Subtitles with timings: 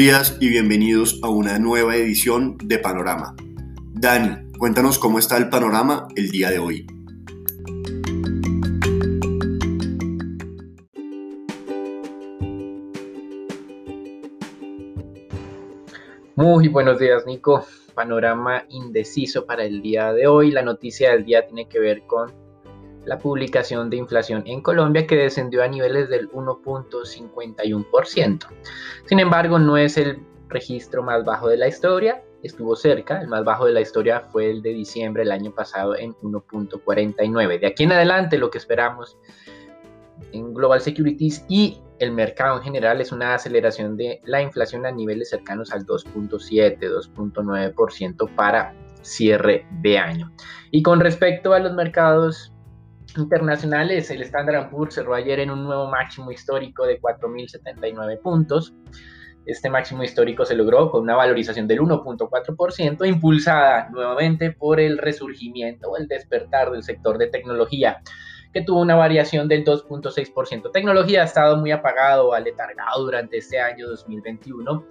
[0.00, 3.36] Buenos días y bienvenidos a una nueva edición de Panorama.
[3.92, 6.86] Dani, cuéntanos cómo está el panorama el día de hoy.
[16.34, 17.66] Muy buenos días, Nico.
[17.94, 20.50] Panorama indeciso para el día de hoy.
[20.50, 22.32] La noticia del día tiene que ver con
[23.04, 28.46] la publicación de inflación en Colombia que descendió a niveles del 1.51%.
[29.06, 33.44] Sin embargo, no es el registro más bajo de la historia, estuvo cerca, el más
[33.44, 37.60] bajo de la historia fue el de diciembre del año pasado en 1.49.
[37.60, 39.18] De aquí en adelante lo que esperamos
[40.32, 44.90] en Global Securities y el mercado en general es una aceleración de la inflación a
[44.90, 50.32] niveles cercanos al 2.7, 2.9% para cierre de año.
[50.70, 52.54] Y con respecto a los mercados
[53.16, 58.74] internacionales, el Standard Poor's cerró ayer en un nuevo máximo histórico de 4.079 puntos.
[59.46, 65.90] Este máximo histórico se logró con una valorización del 1.4%, impulsada nuevamente por el resurgimiento
[65.90, 68.02] o el despertar del sector de tecnología,
[68.52, 70.70] que tuvo una variación del 2.6%.
[70.72, 74.84] Tecnología ha estado muy apagado, aletargado durante este año 2021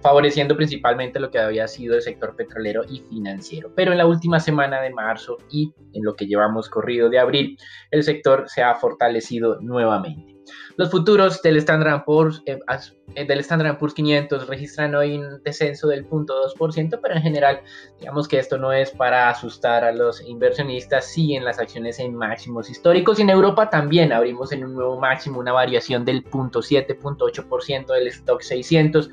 [0.00, 3.72] favoreciendo principalmente lo que había sido el sector petrolero y financiero.
[3.74, 7.58] Pero en la última semana de marzo y en lo que llevamos corrido de abril,
[7.90, 10.38] el sector se ha fortalecido nuevamente.
[10.76, 12.58] Los futuros del Standard Poor's, eh,
[13.14, 17.60] eh, del Standard Poor's 500 registran hoy un descenso del 0.2%, pero en general,
[17.98, 22.14] digamos que esto no es para asustar a los inversionistas, sí en las acciones en
[22.14, 23.18] máximos históricos.
[23.18, 28.06] Y en Europa también abrimos en un nuevo máximo, una variación del 0.7, 0.8% del
[28.08, 29.10] stock 600.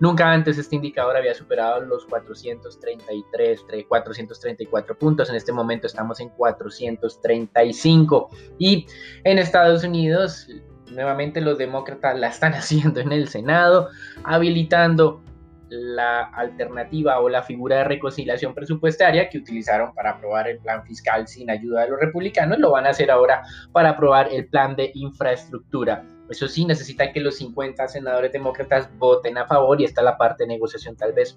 [0.00, 5.30] Nunca antes este indicador había superado los 433, 434 puntos.
[5.30, 8.30] En este momento estamos en 435.
[8.58, 8.86] Y
[9.24, 10.48] en Estados Unidos
[10.90, 13.88] nuevamente los demócratas la están haciendo en el Senado,
[14.24, 15.22] habilitando
[15.70, 21.26] la alternativa o la figura de reconciliación presupuestaria que utilizaron para aprobar el plan fiscal
[21.26, 23.42] sin ayuda de los republicanos, lo van a hacer ahora
[23.72, 26.04] para aprobar el plan de infraestructura.
[26.28, 30.16] Eso sí, necesita que los 50 senadores demócratas voten a favor y esta es la
[30.16, 31.36] parte de negociación tal vez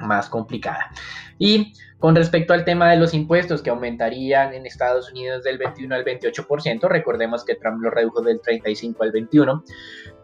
[0.00, 0.90] más complicada.
[1.38, 1.72] Y
[2.02, 6.04] con respecto al tema de los impuestos que aumentarían en Estados Unidos del 21 al
[6.04, 9.64] 28%, recordemos que Trump lo redujo del 35 al 21.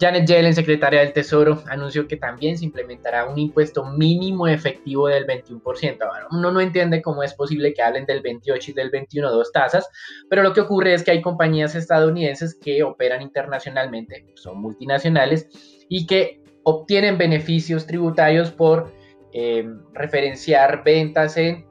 [0.01, 5.25] Janet Yellen, secretaria del Tesoro, anunció que también se implementará un impuesto mínimo efectivo del
[5.25, 6.03] 21%.
[6.03, 9.53] Ahora, uno no entiende cómo es posible que hablen del 28 y del 21, dos
[9.53, 9.89] tasas,
[10.29, 15.49] pero lo que ocurre es que hay compañías estadounidenses que operan internacionalmente, son multinacionales
[15.89, 18.98] y que obtienen beneficios tributarios por
[19.33, 21.67] eh, referenciar ventas en,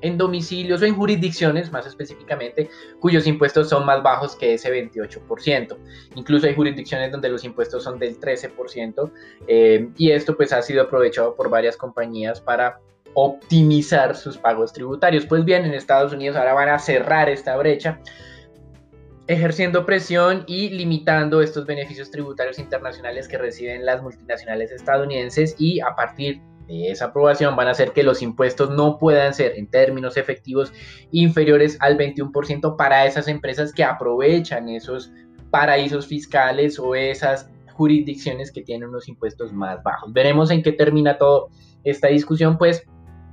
[0.00, 2.68] en, domicilios o en jurisdicciones, más específicamente,
[3.00, 5.76] cuyos impuestos son más bajos que ese 28%.
[6.14, 9.10] Incluso hay jurisdicciones donde los impuestos son del 13%
[9.46, 12.80] eh, y esto pues ha sido aprovechado por varias compañías para
[13.14, 15.26] optimizar sus pagos tributarios.
[15.26, 18.00] Pues bien, en Estados Unidos ahora van a cerrar esta brecha
[19.28, 25.94] ejerciendo presión y limitando estos beneficios tributarios internacionales que reciben las multinacionales estadounidenses y a
[25.94, 30.16] partir de esa aprobación van a hacer que los impuestos no puedan ser en términos
[30.16, 30.72] efectivos
[31.10, 35.10] inferiores al 21% para esas empresas que aprovechan esos
[35.50, 40.12] paraísos fiscales o esas jurisdicciones que tienen unos impuestos más bajos.
[40.12, 41.46] Veremos en qué termina toda
[41.84, 42.84] esta discusión, pues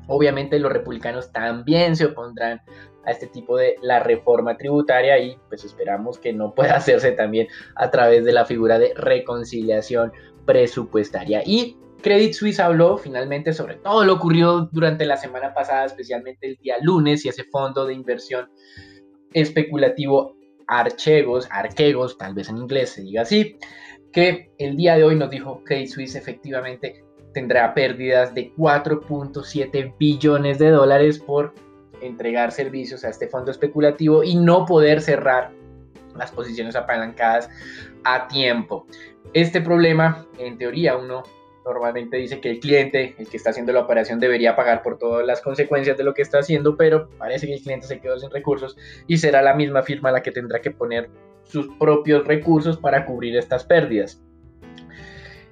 [0.07, 2.61] obviamente los republicanos también se opondrán
[3.05, 7.47] a este tipo de la reforma tributaria y pues esperamos que no pueda hacerse también
[7.75, 10.13] a través de la figura de reconciliación
[10.45, 11.41] presupuestaria.
[11.45, 16.57] Y Credit Suisse habló finalmente sobre todo lo ocurrido durante la semana pasada, especialmente el
[16.57, 18.49] día lunes, y ese fondo de inversión
[19.33, 20.35] especulativo
[20.67, 23.57] Archegos, Arquegos, tal vez en inglés se diga así,
[24.11, 27.03] que el día de hoy nos dijo Credit Suisse efectivamente
[27.33, 31.53] tendrá pérdidas de 4.7 billones de dólares por
[32.01, 35.51] entregar servicios a este fondo especulativo y no poder cerrar
[36.15, 37.49] las posiciones apalancadas
[38.05, 38.87] a tiempo.
[39.33, 41.23] Este problema, en teoría, uno
[41.65, 45.25] normalmente dice que el cliente, el que está haciendo la operación, debería pagar por todas
[45.25, 48.29] las consecuencias de lo que está haciendo, pero parece que el cliente se quedó sin
[48.29, 48.77] recursos
[49.07, 51.09] y será la misma firma la que tendrá que poner
[51.43, 54.21] sus propios recursos para cubrir estas pérdidas.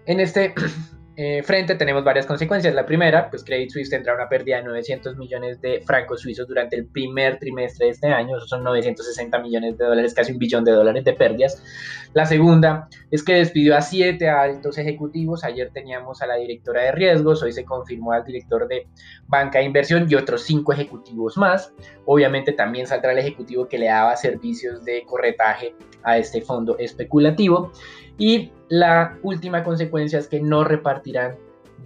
[0.06, 0.54] En este
[1.15, 2.74] eh, frente tenemos varias consecuencias.
[2.74, 6.75] La primera, pues Credit Suisse tendrá una pérdida de 900 millones de francos suizos durante
[6.75, 8.38] el primer trimestre de este año.
[8.38, 11.62] Esos son 960 millones de dólares, casi un billón de dólares de pérdidas.
[12.13, 15.44] La segunda es que despidió a siete altos ejecutivos.
[15.44, 18.88] Ayer teníamos a la directora de riesgos, hoy se confirmó al director de
[19.27, 21.74] banca de inversión y otros cinco ejecutivos más.
[22.06, 27.71] Obviamente también saldrá el ejecutivo que le daba servicios de corretaje a este fondo especulativo.
[28.18, 31.38] Y la última consecuencia es que no repartirán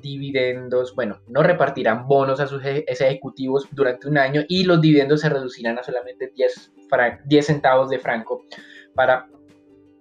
[0.02, 5.30] dividendos, bueno, no repartirán bonos a sus ejecutivos durante un año y los dividendos se
[5.30, 6.72] reducirán a solamente 10,
[7.26, 8.44] 10 centavos de franco
[8.94, 9.28] para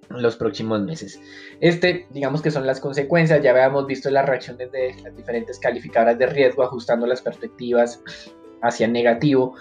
[0.08, 1.20] los próximos meses.
[1.60, 6.18] Este, digamos que son las consecuencias, ya habíamos visto las reacciones de las diferentes calificadoras
[6.18, 8.02] de riesgo ajustando las perspectivas
[8.62, 9.54] hacia negativo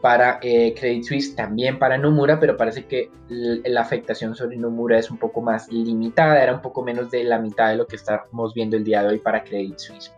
[0.00, 5.10] para eh, Credit Suisse, también para Nomura, pero parece que la afectación sobre Nomura es
[5.10, 8.54] un poco más limitada, era un poco menos de la mitad de lo que estamos
[8.54, 10.12] viendo el día de hoy para Credit Suisse.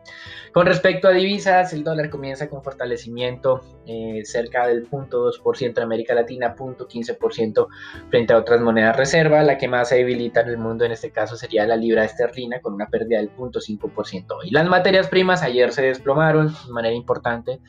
[0.52, 6.12] Con respecto a divisas, el dólar comienza con fortalecimiento eh, cerca del 0.2% en América
[6.12, 7.68] Latina, 0.15%
[8.08, 9.44] frente a otras monedas reserva.
[9.44, 12.60] La que más se debilita en el mundo en este caso sería la libra esterlina
[12.60, 14.38] con una pérdida del 0.5%.
[14.42, 17.60] Y las materias primas ayer se desplomaron de manera importante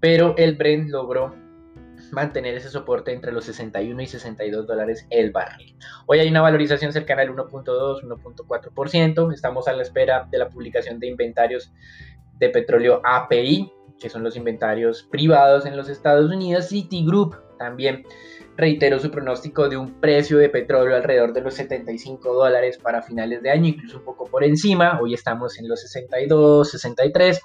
[0.00, 1.34] pero el Brent logró
[2.12, 5.76] mantener ese soporte entre los 61 y 62 dólares el barril.
[6.06, 9.32] Hoy hay una valorización cercana al 1.2, 1.4%.
[9.32, 11.72] Estamos a la espera de la publicación de inventarios
[12.38, 16.68] de petróleo API, que son los inventarios privados en los Estados Unidos.
[16.68, 18.04] Citigroup también
[18.56, 23.42] reiteró su pronóstico de un precio de petróleo alrededor de los 75 dólares para finales
[23.42, 24.98] de año, incluso un poco por encima.
[25.00, 27.42] Hoy estamos en los 62, 63.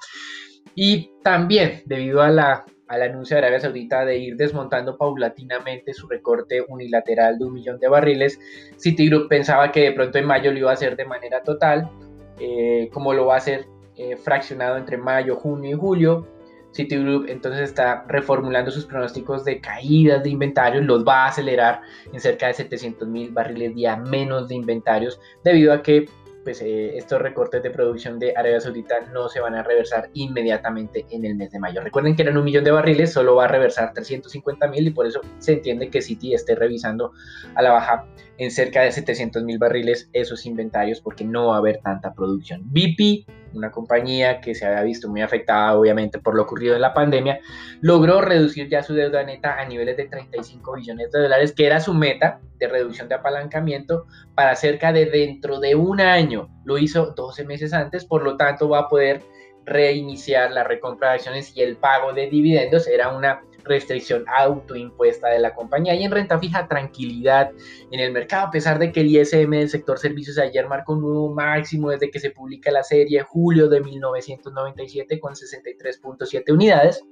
[0.74, 6.06] Y también debido a la, al anuncio de Arabia Saudita de ir desmontando paulatinamente su
[6.08, 8.40] recorte unilateral de un millón de barriles,
[8.78, 11.90] Citigroup pensaba que de pronto en mayo lo iba a hacer de manera total,
[12.38, 13.66] eh, como lo va a hacer
[13.96, 16.26] eh, fraccionado entre mayo, junio y julio.
[16.72, 22.18] Citigroup entonces está reformulando sus pronósticos de caídas de inventarios, los va a acelerar en
[22.18, 26.08] cerca de 700 mil barriles día menos de inventarios, debido a que
[26.44, 31.06] pues eh, estos recortes de producción de Arabia Saudita no se van a reversar inmediatamente
[31.10, 31.80] en el mes de mayo.
[31.80, 35.06] Recuerden que eran un millón de barriles, solo va a reversar 350 mil y por
[35.06, 37.12] eso se entiende que Citi esté revisando
[37.54, 38.06] a la baja
[38.42, 42.62] en cerca de 700 mil barriles esos inventarios porque no va a haber tanta producción.
[42.64, 46.94] BP una compañía que se había visto muy afectada obviamente por lo ocurrido en la
[46.94, 47.40] pandemia,
[47.80, 51.80] logró reducir ya su deuda neta a niveles de 35 billones de dólares, que era
[51.80, 56.48] su meta de reducción de apalancamiento para cerca de dentro de un año.
[56.64, 59.22] Lo hizo 12 meses antes, por lo tanto va a poder
[59.64, 62.86] reiniciar la recompra de acciones y el pago de dividendos.
[62.86, 67.50] Era una restricción autoimpuesta de la compañía y en renta fija tranquilidad
[67.90, 71.02] en el mercado, a pesar de que el ISM del sector servicios ayer marcó un
[71.02, 77.04] nuevo máximo desde que se publica la serie julio de 1997 con 63.7 unidades.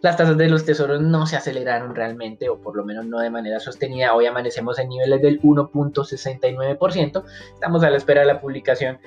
[0.00, 3.30] Las tasas de los tesoros no se aceleraron realmente, o por lo menos no de
[3.30, 4.14] manera sostenida.
[4.14, 7.24] Hoy amanecemos en niveles del 1.69%.
[7.54, 8.98] Estamos a la espera de la publicación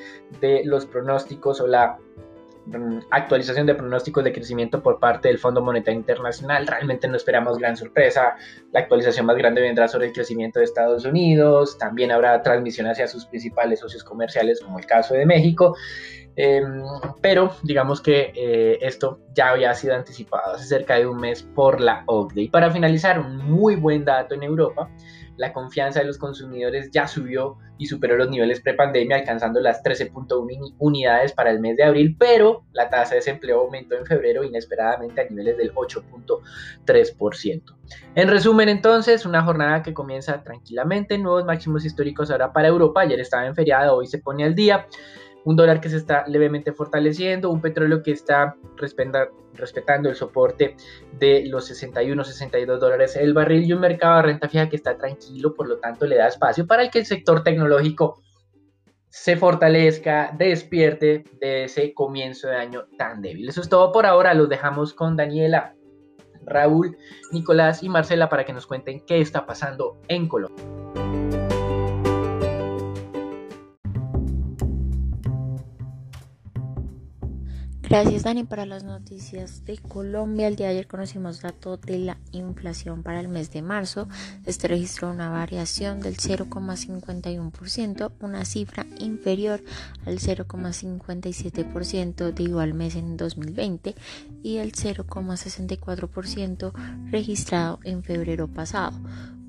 [0.42, 1.98] de los pronósticos o la
[3.10, 6.68] actualización de pronósticos de crecimiento por parte del Fondo Monetario Internacional.
[6.68, 8.36] Realmente no esperamos gran sorpresa.
[8.72, 11.78] La actualización más grande vendrá sobre el crecimiento de Estados Unidos.
[11.78, 15.76] También habrá transmisión hacia sus principales socios comerciales, como el caso de México.
[16.36, 16.82] Em,
[17.22, 21.82] pero digamos que eh, esto ya había sido anticipado hace cerca de un mes por
[21.82, 22.44] la OCDE.
[22.44, 24.90] Y para finalizar, un muy buen dato en Europa
[25.42, 30.76] la confianza de los consumidores ya subió y superó los niveles prepandemia, alcanzando las 13.1
[30.78, 35.22] unidades para el mes de abril, pero la tasa de desempleo aumentó en febrero inesperadamente
[35.22, 37.76] a niveles del 8.3%.
[38.14, 43.20] En resumen, entonces, una jornada que comienza tranquilamente, nuevos máximos históricos ahora para Europa, ayer
[43.20, 44.86] estaba en feriado, hoy se pone al día
[45.44, 50.76] un dólar que se está levemente fortaleciendo, un petróleo que está respetando el soporte
[51.18, 54.98] de los 61, 62 dólares el barril y un mercado de renta fija que está
[54.98, 58.22] tranquilo, por lo tanto le da espacio para que el sector tecnológico
[59.10, 63.50] se fortalezca, despierte de ese comienzo de año tan débil.
[63.50, 65.76] Eso es todo por ahora, los dejamos con Daniela,
[66.46, 66.98] Raúl,
[67.32, 71.01] Nicolás y Marcela para que nos cuenten qué está pasando en Colombia.
[77.92, 80.48] Gracias Dani para las noticias de Colombia.
[80.48, 84.08] El día de ayer conocimos datos de la inflación para el mes de marzo.
[84.46, 89.62] Este registró una variación del 0,51%, una cifra inferior
[90.06, 93.94] al 0,57% de igual mes en 2020
[94.42, 96.72] y el 0,64%
[97.12, 98.98] registrado en febrero pasado.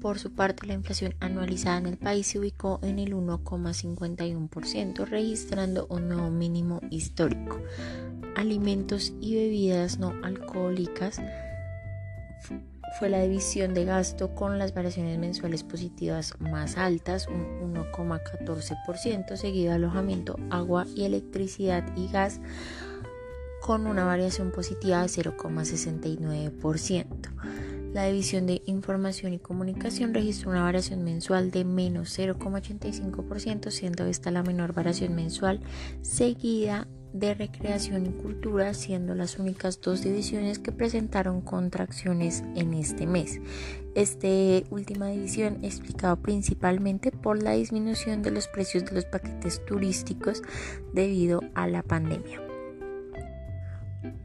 [0.02, 5.86] Por su parte, la inflación anualizada en el país se ubicó en el 1,51%, registrando
[5.88, 7.58] un nuevo mínimo histórico
[8.34, 11.20] alimentos y bebidas no alcohólicas
[12.98, 19.70] fue la división de gasto con las variaciones mensuales positivas más altas, un 1,14%, seguido
[19.70, 22.38] de alojamiento, agua y electricidad y gas
[23.62, 27.71] con una variación positiva de 0,69%.
[27.92, 34.30] La división de información y comunicación registró una variación mensual de menos 0,85%, siendo esta
[34.30, 35.60] la menor variación mensual,
[36.00, 43.06] seguida de recreación y cultura, siendo las únicas dos divisiones que presentaron contracciones en este
[43.06, 43.40] mes.
[43.94, 44.28] Esta
[44.70, 50.42] última división explicado principalmente por la disminución de los precios de los paquetes turísticos
[50.94, 52.51] debido a la pandemia.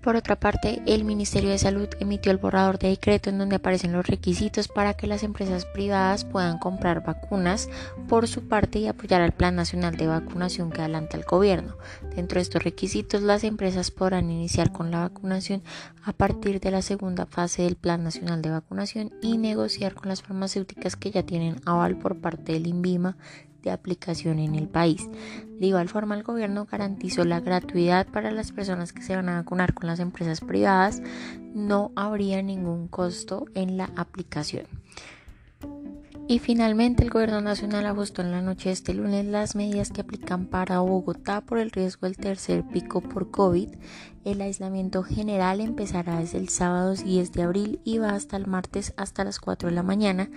[0.02, 3.92] Por otra parte, el Ministerio de Salud emitió el borrador de decreto en donde aparecen
[3.92, 7.68] los requisitos para que las empresas privadas puedan comprar vacunas
[8.08, 11.76] por su parte y apoyar al Plan Nacional de Vacunación que adelanta el gobierno.
[12.16, 15.62] Dentro de estos requisitos, las empresas podrán iniciar con la vacunación
[16.06, 20.22] a partir de la segunda fase del Plan Nacional de Vacunación y negociar con las
[20.22, 23.18] farmacéuticas que ya tienen aval por parte del INVIMA
[23.68, 25.10] de aplicación en el país.
[25.60, 29.36] De igual forma, el gobierno garantizó la gratuidad para las personas que se van a
[29.36, 31.02] vacunar con las empresas privadas.
[31.54, 34.66] No habría ningún costo en la aplicación.
[36.30, 40.02] Y finalmente el gobierno nacional ajustó en la noche de este lunes las medidas que
[40.02, 43.70] aplican para Bogotá por el riesgo del tercer pico por COVID.
[44.28, 48.94] El aislamiento general empezará desde el sábado 10 de abril y va hasta el martes
[48.98, 50.30] hasta las 4 de la mañana.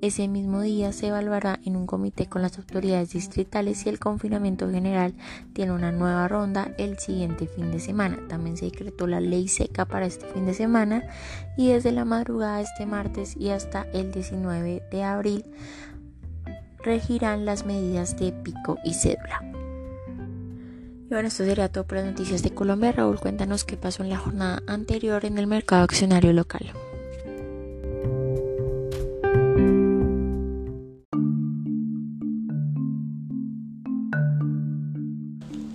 [0.00, 4.70] Ese mismo día se evaluará en un comité con las autoridades distritales si el confinamiento
[4.70, 5.14] general
[5.54, 8.16] tiene una nueva ronda el siguiente fin de semana.
[8.28, 11.02] También se decretó la ley seca para este fin de semana
[11.56, 15.44] y desde la madrugada de este martes y hasta el 19 de abril
[16.84, 19.51] regirán las medidas de pico y cédula.
[21.12, 22.90] Y bueno, esto sería todo por las noticias de Colombia.
[22.90, 26.72] Raúl, cuéntanos qué pasó en la jornada anterior en el mercado accionario local.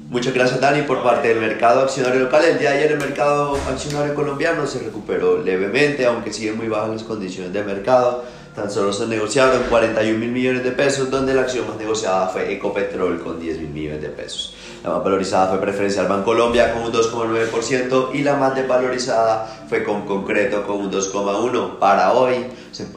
[0.10, 2.44] Muchas gracias Dani por parte del mercado accionario local.
[2.44, 6.89] El día de ayer el mercado accionario colombiano se recuperó levemente, aunque siguen muy bajas
[6.89, 8.25] las condiciones de mercado.
[8.58, 12.52] Tan solo se negociaron 41 mil millones de pesos, donde la acción más negociada fue
[12.54, 14.56] Ecopetrol con 10 mil millones de pesos.
[14.84, 20.08] La más valorizada fue Preferencial Bancolombia con un 2,9% y la más desvalorizada fue con
[20.08, 21.78] Concreto con un 2,1%.
[21.78, 22.48] Para hoy,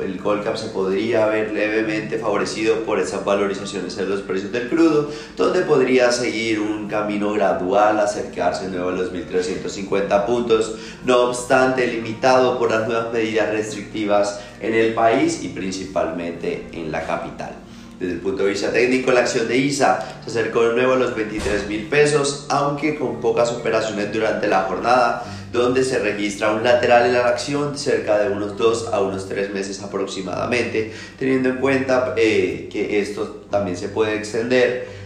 [0.01, 5.11] el Colcap se podría ver levemente favorecido por esas valorizaciones en los precios del crudo,
[5.37, 11.87] donde podría seguir un camino gradual, acercarse de nuevo a los 1.350 puntos, no obstante
[11.87, 17.55] limitado por las nuevas medidas restrictivas en el país y principalmente en la capital.
[17.99, 20.97] Desde el punto de vista técnico, la acción de ISA se acercó de nuevo a
[20.97, 26.65] los 23 mil pesos, aunque con pocas operaciones durante la jornada, donde se registra un
[26.65, 31.57] lateral en la acción cerca de unos 2 a unos 3 meses aproximadamente, teniendo en
[31.57, 35.00] cuenta eh, que esto también se puede extender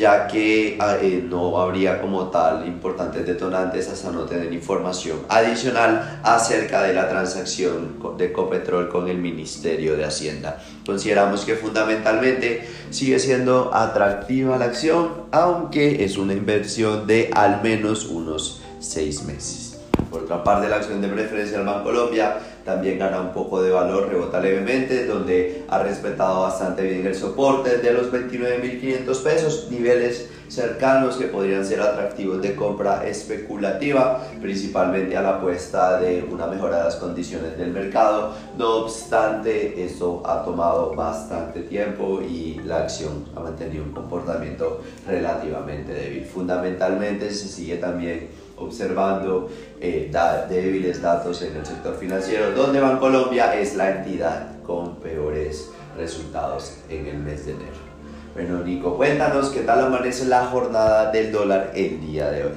[0.00, 6.20] ya que ah, eh, no habría como tal importantes detonantes hasta no tener información adicional
[6.22, 10.62] acerca de la transacción de Ecopetrol con el Ministerio de Hacienda.
[10.86, 18.06] Consideramos que fundamentalmente sigue siendo atractiva la acción, aunque es una inversión de al menos
[18.06, 19.69] unos seis meses.
[20.10, 23.70] Por otra parte, la acción de preferencia del Banco Colombia también gana un poco de
[23.70, 30.28] valor, rebota levemente, donde ha respetado bastante bien el soporte de los 29.500 pesos, niveles
[30.50, 36.78] cercanos que podrían ser atractivos de compra especulativa, principalmente a la apuesta de una mejora
[36.78, 38.34] de las condiciones del mercado.
[38.58, 45.94] No obstante, esto ha tomado bastante tiempo y la acción ha mantenido un comportamiento relativamente
[45.94, 46.24] débil.
[46.24, 48.28] Fundamentalmente se sigue también
[48.60, 49.48] observando
[49.80, 50.10] eh,
[50.48, 57.06] débiles datos en el sector financiero, donde Bancolombia es la entidad con peores resultados en
[57.06, 57.90] el mes de enero.
[58.34, 62.52] Bueno, Nico, cuéntanos qué tal amanece la jornada del dólar el día de hoy.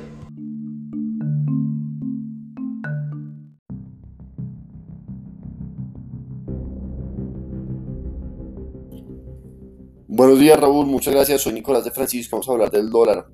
[10.15, 11.41] Buenos días Raúl, muchas gracias.
[11.41, 12.35] Soy Nicolás de Francisco.
[12.35, 13.25] Vamos a hablar del dólar.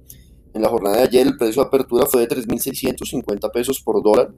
[0.60, 4.34] En la jornada de ayer el precio de apertura fue de 3.650 pesos por dólar,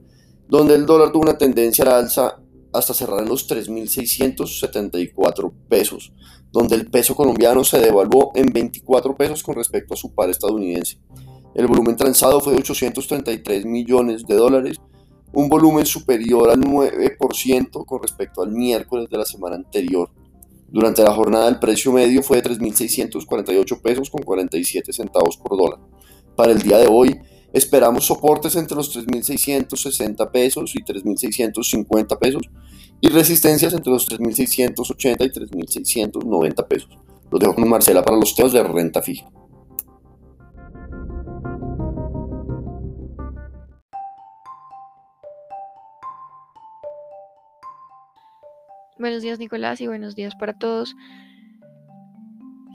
[0.48, 2.40] donde el dólar tuvo una tendencia a la alza
[2.72, 6.12] hasta cerrar en los 3.674 pesos,
[6.52, 11.00] donde el peso colombiano se devaluó en 24 pesos con respecto a su par estadounidense.
[11.56, 14.76] El volumen transado fue de 833 millones de dólares,
[15.32, 20.08] un volumen superior al 9% con respecto al miércoles de la semana anterior.
[20.68, 25.80] Durante la jornada el precio medio fue de 3.648 pesos con 47 centavos por dólar.
[26.36, 27.20] Para el día de hoy
[27.52, 32.42] esperamos soportes entre los 3.660 pesos y 3.650 pesos
[33.00, 36.90] y resistencias entre los 3.680 y 3.690 pesos.
[37.30, 39.28] Los dejo con Marcela para los temas de renta fija.
[48.98, 50.94] Buenos días Nicolás y buenos días para todos.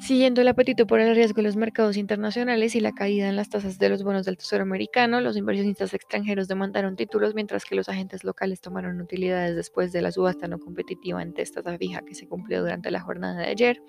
[0.07, 3.49] Siguiendo el apetito por el riesgo de los mercados internacionales y la caída en las
[3.49, 7.89] tasas de los bonos del Tesoro americano, los inversionistas extranjeros demandaron títulos mientras que los
[7.89, 12.25] agentes locales tomaron utilidades después de la subasta no competitiva en tasa fija que se
[12.25, 13.83] cumplió durante la jornada de ayer.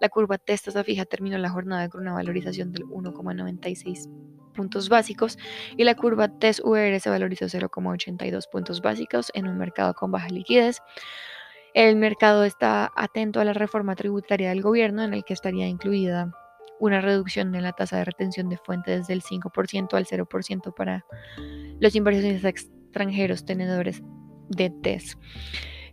[0.00, 4.08] La curva tasa fija terminó la jornada con una valorización del 1,96
[4.54, 5.36] puntos básicos
[5.76, 10.30] y la curva TES UR se valorizó 0,82 puntos básicos en un mercado con baja
[10.30, 10.80] liquidez.
[11.74, 16.32] El mercado está atento a la reforma tributaria del gobierno en el que estaría incluida
[16.80, 21.04] una reducción en la tasa de retención de fuentes del 5% al 0% para
[21.80, 24.02] los inversionistas extranjeros tenedores
[24.48, 25.18] de TES.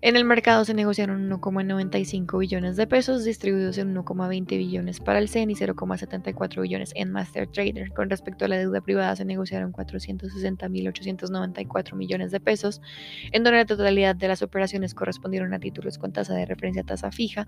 [0.06, 5.28] En el mercado se negociaron 1,95 billones de pesos, distribuidos en 1,20 billones para el
[5.28, 7.92] CEN y 0,74 billones en Master Trader.
[7.92, 12.84] Con respecto a la deuda privada, se negociaron 460.894 millones de pesos,
[13.32, 17.12] en donde la totalidad de las operaciones correspondieron a títulos con tasa de referencia tasa
[17.12, 17.48] fija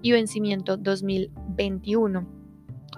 [0.00, 2.47] y vencimiento 2021.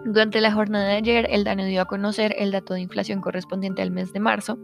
[0.04, 3.82] Durante la jornada de ayer, el DANE dio a conocer el dato de inflación correspondiente
[3.82, 4.58] al mes de marzo.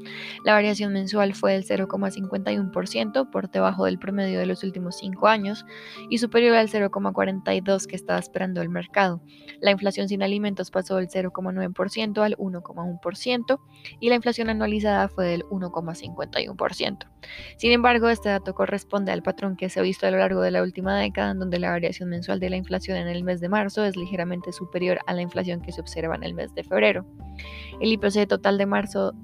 [0.45, 5.67] La variación mensual fue del 0,51%, por debajo del promedio de los últimos cinco años,
[6.09, 9.21] y superior al 0,42% que estaba esperando el mercado.
[9.61, 13.61] La inflación sin alimentos pasó del 0,9% al 1,1%,
[14.01, 17.07] y la inflación anualizada fue del 1,51%.
[17.59, 20.51] Sin embargo, este dato corresponde al patrón que se ha visto a lo largo de
[20.51, 23.49] la última década, en donde la variación mensual de la inflación en el mes de
[23.49, 27.07] marzo es ligeramente superior a la inflación que se observa en el mes de febrero.
[27.81, 29.15] El IPC total de marzo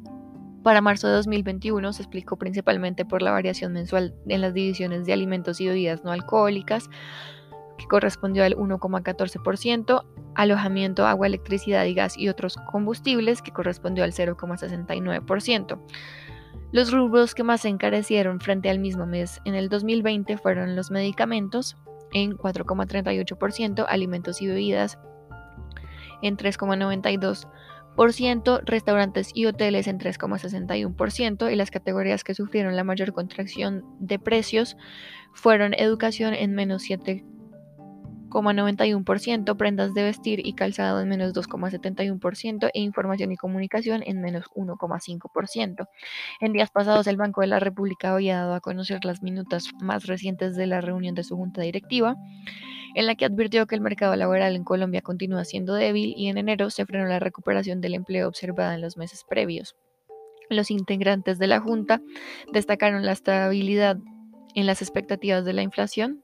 [0.63, 5.13] para marzo de 2021 se explicó principalmente por la variación mensual en las divisiones de
[5.13, 6.89] alimentos y bebidas no alcohólicas,
[7.79, 14.13] que correspondió al 1,14%, alojamiento, agua, electricidad y gas y otros combustibles, que correspondió al
[14.13, 15.81] 0,69%.
[16.71, 21.77] Los rubros que más encarecieron frente al mismo mes en el 2020 fueron los medicamentos
[22.13, 24.99] en 4,38%, alimentos y bebidas
[26.23, 33.85] en 3,92%, restaurantes y hoteles en 3,61% y las categorías que sufrieron la mayor contracción
[33.99, 34.77] de precios
[35.35, 36.83] fueron educación en menos
[38.33, 44.47] 7,91%, prendas de vestir y calzado en menos 2,71% e información y comunicación en menos
[44.55, 45.89] 1,5%.
[46.41, 50.07] En días pasados el Banco de la República había dado a conocer las minutas más
[50.07, 52.17] recientes de la reunión de su junta directiva
[52.95, 56.39] en la que advirtió que el mercado laboral en Colombia continúa siendo débil y en
[56.39, 59.77] enero se frenó la recuperación del empleo observada en los meses previos.
[60.51, 62.03] Los integrantes de la Junta
[62.53, 63.97] destacaron la estabilidad
[64.55, 66.23] en las expectativas de la inflación,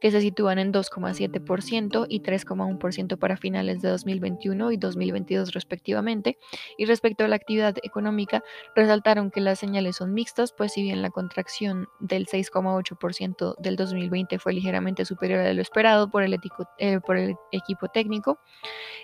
[0.00, 6.38] que se sitúan en 2,7% y 3,1% para finales de 2021 y 2022 respectivamente.
[6.76, 8.42] Y respecto a la actividad económica,
[8.74, 14.38] resaltaron que las señales son mixtas, pues si bien la contracción del 6,8% del 2020
[14.38, 16.38] fue ligeramente superior a lo esperado por el,
[16.78, 18.38] eh, por el equipo técnico,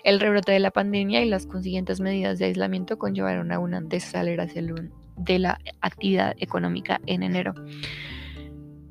[0.03, 4.93] el rebrote de la pandemia y las consiguientes medidas de aislamiento conllevaron a una desaceleración
[5.17, 7.53] de la actividad económica en enero.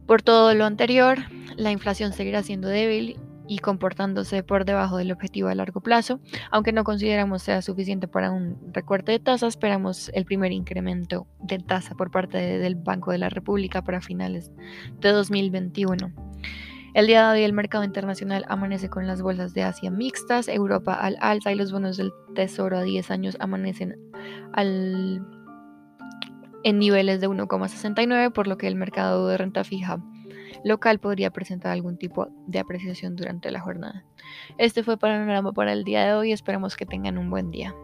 [0.07, 1.19] Por todo lo anterior,
[1.57, 6.21] la inflación seguirá siendo débil y comportándose por debajo del objetivo a largo plazo.
[6.51, 11.59] Aunque no consideramos sea suficiente para un recorte de tasa, esperamos el primer incremento de
[11.59, 14.51] tasa por parte del Banco de la República para finales
[15.01, 16.13] de 2021.
[16.95, 20.95] El día de hoy el mercado internacional amanece con las bolsas de Asia mixtas, Europa
[20.95, 23.99] al alza y los bonos del Tesoro a 10 años amanecen
[24.53, 25.27] al
[26.65, 29.99] en niveles de 1,69, por lo que el mercado de renta fija
[30.65, 34.05] local podría presentar algún tipo de apreciación durante la jornada.
[34.59, 37.75] Este fue Panorama para el día de hoy, esperamos que tengan un buen día.